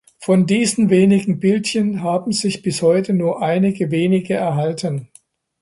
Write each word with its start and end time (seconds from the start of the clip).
Von 0.17 0.47
diesen 0.47 0.89
wenigen 0.89 1.39
Bildchen 1.39 2.01
haben 2.01 2.31
sich 2.31 2.63
bis 2.63 2.81
heute 2.81 3.13
nur 3.13 3.43
einige 3.43 3.91
wenige 3.91 4.33
erhalten. 4.33 5.09